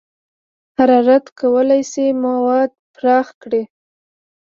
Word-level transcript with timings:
حرارت 0.75 1.25
کولی 1.39 1.81
شي 1.91 2.05
مواد 2.23 2.71
پراخ 2.95 3.27
کړي. 3.41 3.63